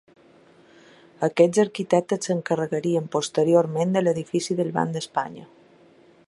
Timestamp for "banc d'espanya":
4.81-5.47